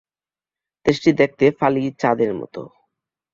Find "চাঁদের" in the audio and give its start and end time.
2.01-2.31